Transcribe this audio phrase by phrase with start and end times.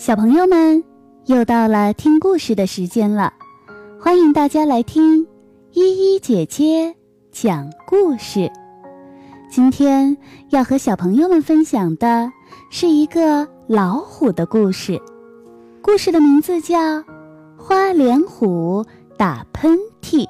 [0.00, 0.82] 小朋友们，
[1.26, 3.34] 又到了听故事的时间了，
[4.00, 5.26] 欢迎大家来听
[5.72, 6.96] 依依姐姐
[7.30, 8.50] 讲故事。
[9.50, 10.16] 今天
[10.48, 12.32] 要和小朋友们分享的
[12.70, 14.98] 是一个老虎的故事，
[15.82, 16.78] 故事的名字叫
[17.58, 18.82] 《花脸虎
[19.18, 20.24] 打喷嚏》。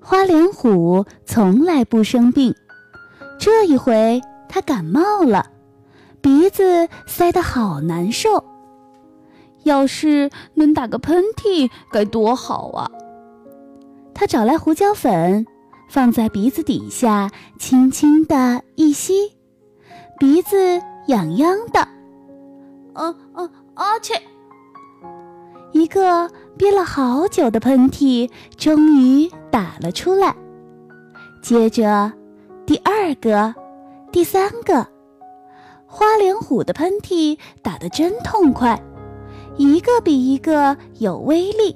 [0.00, 2.52] 花脸虎从来不生病，
[3.38, 5.52] 这一回它感冒了。
[6.26, 8.42] 鼻子塞得好难受，
[9.62, 12.90] 要是能打个喷嚏该多好啊！
[14.12, 15.46] 他找来胡椒粉，
[15.88, 17.30] 放在鼻子底下，
[17.60, 19.36] 轻轻的一吸，
[20.18, 21.86] 鼻子痒痒的。
[22.94, 24.20] 哦哦哦切！
[25.70, 30.34] 一个憋了好久的喷嚏终于打了出来，
[31.40, 32.12] 接着
[32.66, 33.54] 第二个，
[34.10, 34.95] 第三个。
[35.98, 38.78] 花脸虎的喷嚏打得真痛快，
[39.56, 41.74] 一个比一个有威力。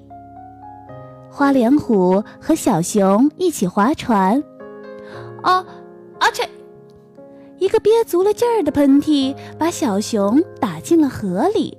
[1.30, 4.44] 花脸虎和小熊一起划船，
[5.40, 5.64] 啊，
[6.18, 6.46] 阿切！
[7.56, 11.78] 一个憋足了劲儿的喷嚏把小熊打进了河里。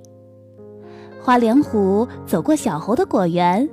[1.22, 3.70] 花脸虎走过小猴的果园，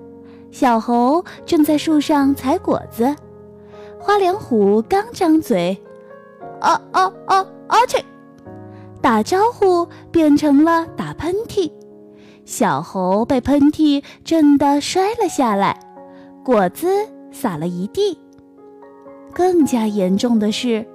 [0.51, 3.15] 小猴正在树上采果子。
[3.97, 5.75] 花脸虎刚张嘴，
[6.59, 8.05] 啊啊啊，阿切！
[9.01, 11.71] 打招呼变成了打喷嚏，
[12.43, 15.79] 小猴被喷嚏震得摔了下来，
[16.43, 16.87] 果子
[17.31, 18.19] 洒了一地。
[19.33, 20.85] 更加严重的是，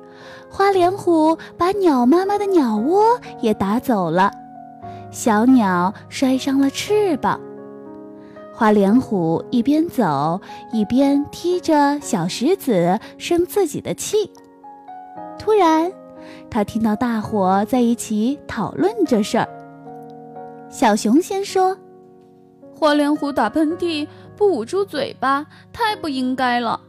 [0.51, 4.31] 花脸虎把鸟妈妈的鸟窝也打走了，
[5.11, 7.41] 小鸟摔伤了翅膀。
[8.53, 10.41] 花脸虎一边走
[10.73, 14.31] 一边踢着小石子生自己的气，
[15.39, 15.91] 突然。
[16.51, 19.49] 他听到大伙在一起讨论这事儿。
[20.69, 21.77] 小熊先说
[22.75, 26.81] ：“花脸虎打喷嚏不捂住嘴巴，太不应该了。”“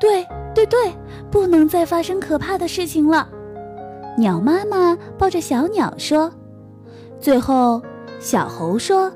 [0.00, 0.92] 对对对，
[1.30, 3.28] 不能再发生可怕的事情了。”
[4.16, 6.32] 鸟妈妈抱着小鸟说。
[7.20, 7.82] 最后，
[8.20, 9.12] 小猴说：“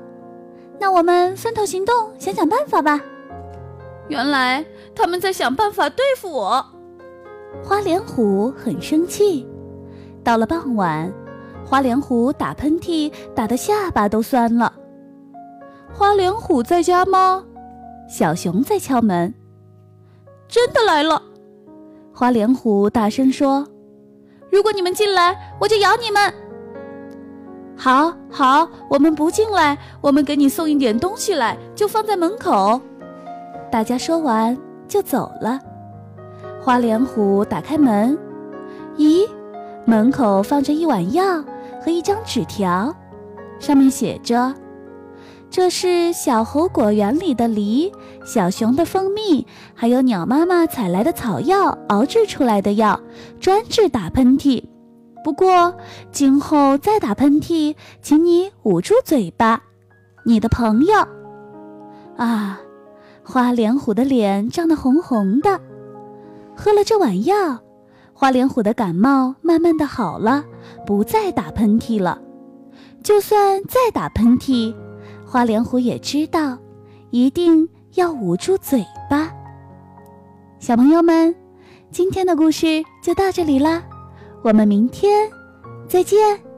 [0.79, 2.99] 那我们分头行动，想想办法吧。”
[4.09, 4.63] 原来
[4.93, 6.65] 他们在想办法对付我。
[7.61, 9.45] 花脸虎很生气。
[10.23, 11.11] 到了傍晚，
[11.65, 14.71] 花脸虎打喷嚏打得下巴都酸了。
[15.93, 17.43] 花脸虎在家吗？
[18.07, 19.33] 小熊在敲门。
[20.47, 21.21] 真的来了！
[22.13, 23.67] 花脸虎大声说
[24.51, 26.33] ：“如果你们进来，我就咬你们。”
[27.75, 32.79] 好，好，我们不进来，我们给你送一点东西来，就放在门口。
[33.71, 34.55] 大家说完
[34.87, 35.59] 就走了。
[36.63, 38.17] 花脸虎打开门，
[38.95, 39.27] 咦，
[39.83, 41.43] 门口放着一碗药
[41.83, 42.95] 和一张纸条，
[43.59, 44.55] 上面写着
[45.51, 47.91] ：“这是小猴果园里的梨，
[48.25, 52.97] 小熊的蜂蜜，还有鸟妈妈采来的草药熬制出来的药，
[53.41, 54.63] 专治打喷嚏。
[55.21, 55.75] 不过
[56.13, 59.61] 今后再打喷嚏，请你捂住嘴巴。
[60.25, 60.95] 你的朋友。”
[62.15, 62.61] 啊，
[63.21, 65.59] 花脸虎的脸涨得红红的。
[66.55, 67.59] 喝了这碗药，
[68.13, 70.43] 花脸虎的感冒慢慢的好了，
[70.85, 72.21] 不再打喷嚏了。
[73.03, 74.73] 就算再打喷嚏，
[75.25, 76.57] 花脸虎也知道，
[77.09, 79.31] 一定要捂住嘴巴。
[80.59, 81.35] 小朋友们，
[81.91, 83.83] 今天的故事就到这里啦，
[84.41, 85.29] 我们明天
[85.87, 86.52] 再见。